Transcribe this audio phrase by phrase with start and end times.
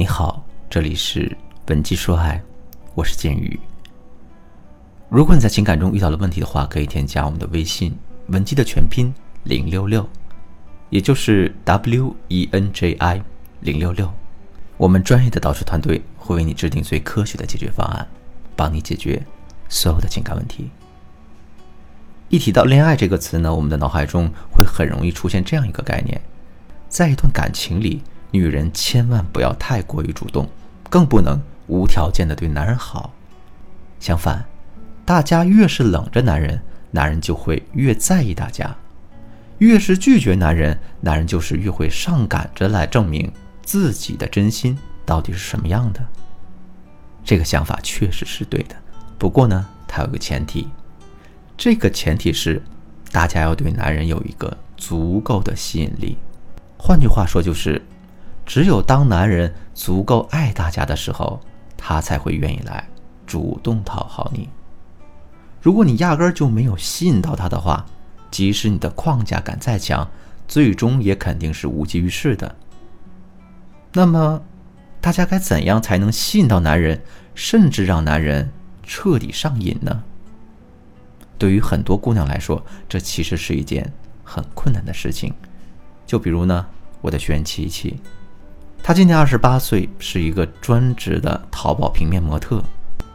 [0.00, 2.42] 你好，这里是文姬说爱，
[2.94, 3.60] 我是剑宇。
[5.10, 7.94] 如果你在情感中遇到了问题的话，可以添加我们的微信
[8.28, 10.08] 文姬的全拼零六六，
[10.88, 13.22] 也就是 W E N J I
[13.60, 14.10] 零六六。
[14.78, 18.08] 我们专业的导师团队会为你制定最科学的解决方案，
[18.56, 19.22] 帮你解决
[19.68, 20.70] 所有的情感问题。
[22.30, 26.18] 一提到恋爱这个词呢，我们的脑海中会很容易出现这样一个概念：
[26.88, 30.48] 在一段感情里，女人千万不要太过于主动，
[30.88, 33.12] 更不能无条件的对男人好。
[33.98, 34.44] 相反，
[35.04, 38.76] 大家越是冷着男人，男人就会越在意大家；
[39.58, 43.30] 越是拒绝男人，男人就是越会上赶着来证明。
[43.62, 46.04] 自己的真心到底是什么样的？
[47.22, 48.74] 这个想法确实是对的，
[49.16, 50.66] 不过呢，它有个前提，
[51.56, 52.60] 这个前提是
[53.12, 56.16] 大家要对男人有一个足够的吸引力。
[56.76, 57.80] 换句话说，就是
[58.50, 61.38] 只有当男人足够爱大家的时候，
[61.76, 62.84] 他才会愿意来
[63.24, 64.48] 主动讨好你。
[65.62, 67.86] 如果你压根儿就没有吸引到他的话，
[68.28, 70.10] 即使你的框架感再强，
[70.48, 72.56] 最终也肯定是无济于事的。
[73.92, 74.42] 那么，
[75.00, 77.00] 大家该怎样才能吸引到男人，
[77.36, 78.50] 甚至让男人
[78.82, 80.02] 彻底上瘾呢？
[81.38, 83.92] 对于很多姑娘来说，这其实是一件
[84.24, 85.32] 很困难的事情。
[86.04, 86.66] 就比如呢，
[87.00, 88.00] 我的学员琪琪，
[88.82, 92.62] 她今年二十八岁，是一个专职的淘宝平面模特。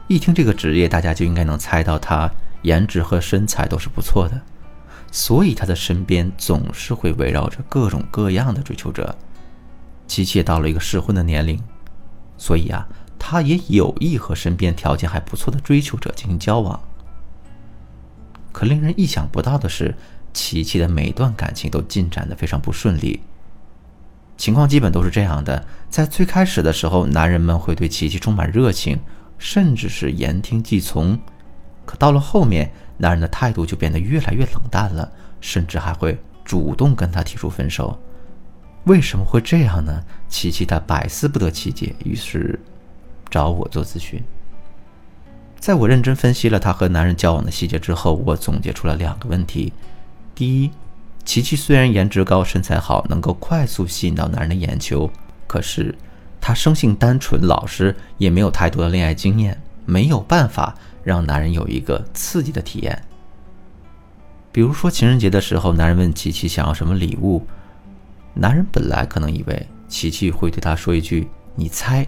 [0.07, 4.39] 一听这个职业，大家就应该能猜到她颜值和身材都是不错的，
[5.11, 9.13] 所以她的身边总是会围绕着各种各样的追求者。
[10.07, 11.59] 琪琪到了一个适婚的年龄，
[12.37, 16.79] 所以啊，他也有意和身边条件还不错的追求者进行交往。
[18.53, 19.93] 可令人意想不到的是，
[20.31, 23.19] 琪琪的每段感情都进展的非常不顺利。
[24.37, 28.99] 情况基本都是这样的：在最开始的时候，男人们会对琪琪充满热情，
[29.37, 31.17] 甚至是言听计从；
[31.85, 35.09] 可到了后面，男人的态度就变得越来越冷淡了，
[35.39, 37.97] 甚至还会主动跟她提出分手。
[38.83, 40.03] 为什么会这样呢？
[40.27, 42.59] 琪琪她百思不得其解，于是
[43.29, 44.21] 找我做咨询。
[45.57, 49.73] 在我认真分析了她和男人交往的细节之后，我总结出了两个问题：
[50.35, 50.69] 第一，
[51.25, 55.09] 琪琪虽然颜值高、身材好，能够快速吸引到男人的眼球，
[55.47, 55.93] 可是
[56.39, 63.03] 她生性单纯、老实，也没有太多的恋爱经验，没有办法让男人有一个刺激的体验。
[64.51, 67.45] 比如说情人节的时候，男人问琪琪想要什么礼物。
[68.35, 72.07] 男人本来可能以为琪琪会对他说一句“你猜”，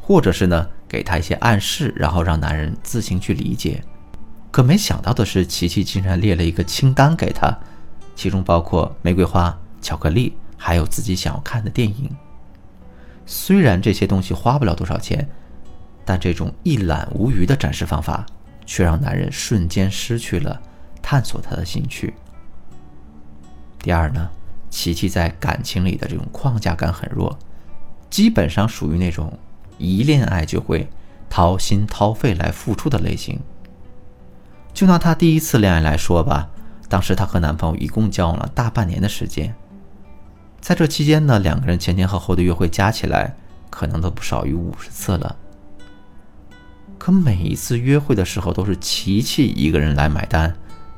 [0.00, 3.82] 或者是呢给他一些暗示，然后让男人自行去理解。
[4.50, 7.58] 可没想到的是，琪琪竟然列了一个清单给他，
[8.16, 12.10] 其中包括玫瑰花、巧克力，还有自己想要看的电影。
[13.26, 15.28] 虽然这些东西花不了多少钱，
[16.04, 18.26] 但这种一览无余的展示方法，
[18.64, 20.60] 却让男人瞬间失去了
[21.00, 22.14] 探索他的兴趣。
[23.78, 24.28] 第二呢？
[24.68, 27.38] 琪琪在感情里的这种框架感很弱，
[28.10, 29.32] 基本上属于那种
[29.78, 30.86] 一恋爱就会
[31.30, 33.40] 掏心掏肺来付出的类型。
[34.74, 36.50] 就拿她第一次恋爱来说吧，
[36.88, 39.54] 当时她和男朋友一共交往了大半年的时间，
[40.60, 43.36] 在这期间呢，两个人前前后后的约会加起来
[43.70, 45.36] 可能都不少于五十次了。
[46.98, 50.56] 可每一次约会的时候都是琪琪一个人来买单，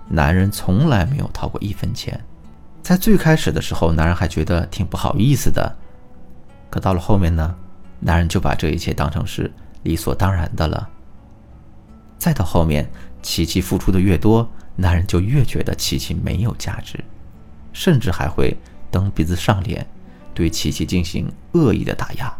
[0.08, 2.18] 男人从来没有掏过一分钱。
[2.82, 5.76] 在最开始的时候，男人还觉得挺不好意思的，
[6.70, 7.54] 可到了后面呢，
[8.00, 10.88] 男人就把这一切当成是理所当然的了。
[12.16, 12.90] 再到后面，
[13.28, 16.98] 琪琪付出的越多，男人就越觉得琪琪没有价值，
[17.74, 18.56] 甚至还会
[18.90, 19.86] 蹬鼻子上脸，
[20.32, 22.34] 对琪琪进行恶意的打压。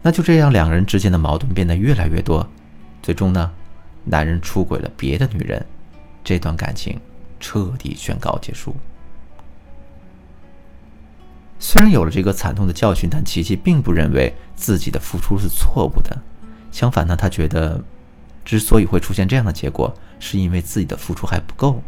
[0.00, 2.48] 那就这样，两人之间的矛盾变得越来越多，
[3.02, 3.52] 最终呢，
[4.02, 5.66] 男人出轨了别的女人，
[6.24, 6.98] 这段感情。
[7.38, 8.74] 彻底宣告结束。
[11.58, 16.16] 虽然有了这个惨痛的教训，但琪琪并不认为自己的付出是错误的。
[16.72, 17.84] 相反呢，他觉得，
[18.46, 21.82] 之所以会出现这样的结果，是因为自己的付出还不够，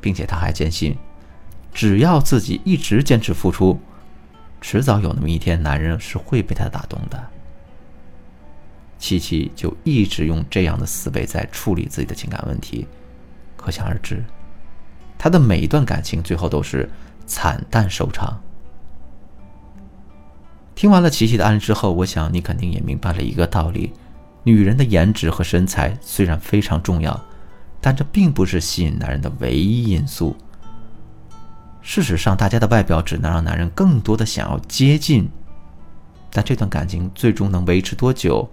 [0.00, 0.96] 并且他还坚信，
[1.74, 3.78] 只要自己一直坚持付出，
[4.60, 7.20] 迟早有那么一天，男人是会被他打动的。
[8.96, 12.86] 琪琪就一直用这样的思维在处理自己的情感问题。
[13.56, 14.24] 可想而知，
[15.18, 16.88] 他的每一段感情最后都是
[17.26, 18.40] 惨淡收场。
[20.76, 23.92] 听完了琪琪的案例之后，我想你肯定也明白了一个道理：
[24.42, 27.18] 女人的颜值和身材虽然非常重要，
[27.80, 30.36] 但这并不是吸引男人的唯一因素。
[31.82, 35.28] 事实上，大家的外表只能让男人更多的想要接近，
[36.30, 38.48] 但这段感情最终能维持多久，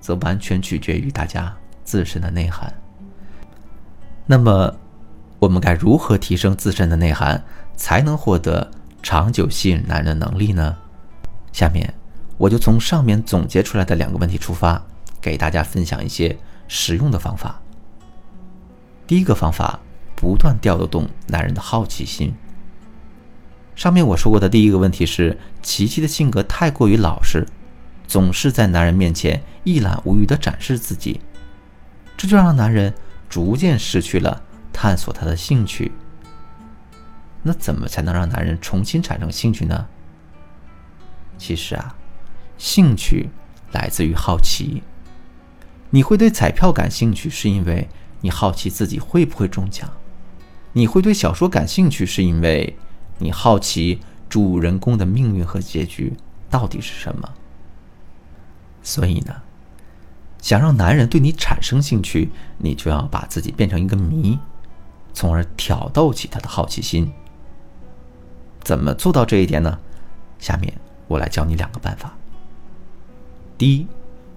[0.00, 2.72] 则完全取决于大家自身的内涵。
[4.26, 4.74] 那么，
[5.38, 7.42] 我们该如何提升自身的内涵，
[7.76, 8.68] 才能获得
[9.02, 10.76] 长久吸引男人的能力呢？
[11.52, 11.94] 下面，
[12.36, 14.82] 我就从上面总结出来的两个问题出发，
[15.20, 16.36] 给大家分享一些
[16.68, 17.60] 实用的方法。
[19.06, 19.78] 第一个方法，
[20.14, 22.34] 不断调动男人的好奇心。
[23.74, 27.46] 上面我说过的第一个问题是，琪琪的性格太过于老实，
[28.06, 31.20] 总是在男人面前一览无余地展示自己，
[32.16, 32.94] 这就让男人
[33.28, 34.42] 逐渐失去了
[34.72, 35.92] 探索他的兴趣。
[37.42, 39.86] 那怎么才能让男人重新产生兴趣呢？
[41.38, 41.94] 其实啊，
[42.56, 43.28] 兴趣
[43.72, 44.82] 来自于好奇。
[45.96, 47.88] 你会对彩票感兴趣，是因为
[48.20, 49.88] 你好奇自己会不会中奖；
[50.74, 52.76] 你会对小说感兴趣，是因为。
[53.18, 56.12] 你好奇主人公的命运和结局
[56.50, 57.32] 到底是什么？
[58.82, 59.36] 所以呢，
[60.42, 64.38] 想让男人对你产生兴趣，你就要把自己变成一个谜，
[65.14, 67.10] 从而挑逗起他的好奇心。
[68.60, 69.78] 怎么做到这一点呢？
[70.38, 70.74] 下面
[71.08, 72.14] 我来教你两个办法。
[73.56, 73.86] 第一，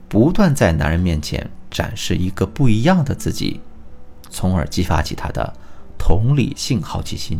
[0.09, 3.61] 不断在男人面前展示一个不一样的自己，
[4.29, 5.53] 从而激发起他的
[5.97, 7.39] 同理性好奇心。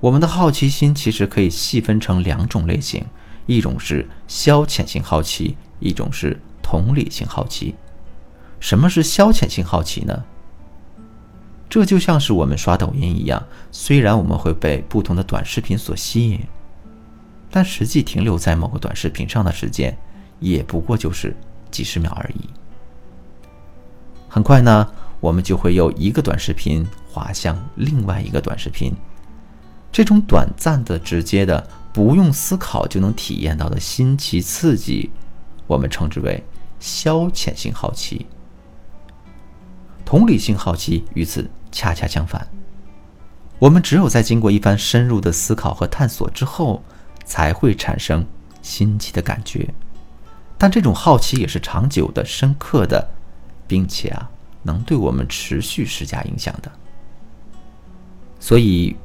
[0.00, 3.04] 我们的好奇心其实可以细分成两种类型，
[3.46, 7.74] 一种是消遣性好奇，一种是同理性好奇。
[8.60, 10.24] 什么是消遣性好奇呢？
[11.68, 16.40] 这就像是我们刷抖音一样，虽然我们会被不同的短视频所吸引，
[17.50, 19.96] 但实际停留在某个短视频上的时间，
[20.40, 21.34] 也不过就是
[21.70, 22.48] 几十秒而已。
[24.28, 24.88] 很快呢，
[25.20, 28.92] 我们就会由一个短视频滑向另外一个短视频。
[29.90, 35.10] 这种短暂的、直接的、不用思考就能体验到的新奇刺激，
[35.66, 36.44] 我们称之为
[36.78, 38.26] 消遣性好奇。
[40.04, 42.46] 同理性好奇与此恰恰相反，
[43.58, 46.82] 我们只有在经过一番深入的思考和探索之后，
[47.24, 48.26] 才会产生
[48.60, 49.72] 新奇的感觉。
[50.58, 53.08] 但这种好奇也是长久的、深刻的，
[53.66, 54.30] 并且啊，
[54.62, 56.70] 能对我们持续施加影响的。
[58.40, 58.96] 所以。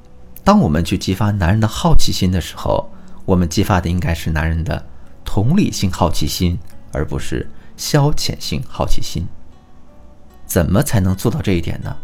[0.43, 2.89] 当我们去激发男人的好奇心的时候，
[3.25, 4.83] 我们激发的应该是男人的
[5.23, 6.57] 同理性好奇心，
[6.91, 9.27] 而不是消遣性好奇心。
[10.47, 11.95] 怎么才能做到这一点呢？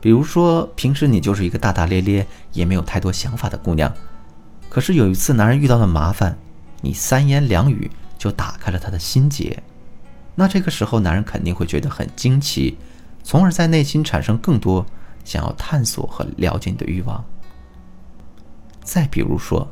[0.00, 3.92] 比如说，平时你就是一个大大咧咧，也没有太多想法的姑娘，
[4.70, 6.38] 可是有一次男人遇到了麻烦，
[6.80, 9.62] 你三言两语就打开了他的心结，
[10.34, 12.76] 那这个时候男人肯定会觉得很惊奇，
[13.22, 14.84] 从而在内心产生更多。
[15.26, 17.24] 想要探索和了解你的欲望。
[18.80, 19.66] 再比如说，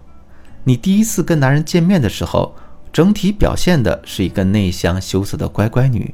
[0.65, 2.57] 你第一次跟男人见面的时候，
[2.93, 6.13] 整体表现的是一个内向羞涩的乖乖女，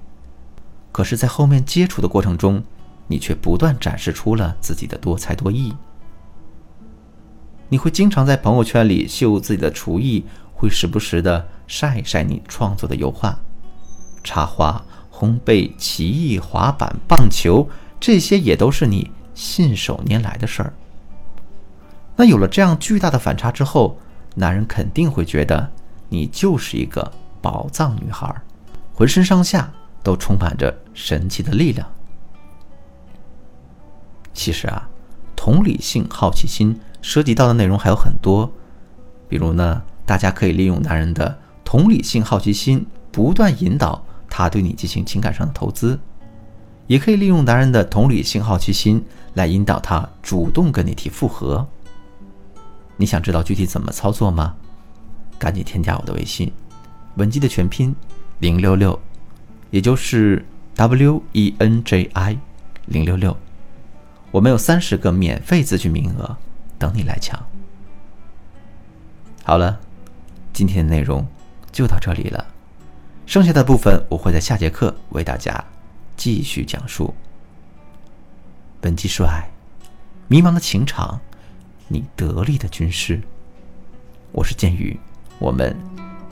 [0.92, 2.62] 可是，在后面接触的过程中，
[3.06, 5.74] 你却不断展示出了自己的多才多艺。
[7.70, 10.26] 你会经常在朋友圈里秀自己的厨艺，
[10.60, 13.40] 会时不时的晒一晒你创作的油画、
[14.22, 17.66] 插画、烘焙、棋艺、滑板、棒球，
[17.98, 19.10] 这些也都是你。
[19.32, 20.74] 信手拈来的事儿。
[22.14, 23.96] 那有了这样巨大的反差之后，
[24.34, 25.66] 男人肯定会觉得
[26.10, 28.34] 你就是一个宝藏女孩，
[28.92, 31.88] 浑身上下都充满着神奇的力量。
[34.34, 34.86] 其实啊，
[35.34, 38.52] 同理性好奇心涉及到的内容还有很多，
[39.26, 45.96] 比如呢，大家可以利用男人的同理性好奇心，不断引导他对你进行情感上的投资。
[46.88, 49.00] 也可以利用男人的同理性好奇心
[49.34, 51.64] 来引导他主动跟你提复合。
[52.96, 54.56] 你想知道具体怎么操作吗？
[55.38, 56.52] 赶紧添加我的微信，
[57.14, 57.94] 文姬的全拼
[58.40, 58.98] 零六六，
[59.70, 62.36] 也就是 W E N J I
[62.86, 63.36] 零六六。
[64.32, 66.36] 我们有三十个免费咨询名额
[66.80, 67.40] 等你来抢。
[69.44, 69.78] 好了，
[70.52, 71.26] 今天的内容
[71.72, 72.46] 就到这里了，
[73.26, 75.64] 剩下的部分我会在下节课为大家。
[76.16, 77.14] 继续讲述。
[78.78, 79.48] 本期说爱，
[80.28, 81.18] 迷茫的情场，
[81.88, 83.18] 你得力的军师。
[84.32, 85.00] 我是剑宇，
[85.38, 85.74] 我们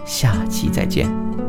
[0.05, 1.48] 下期再见。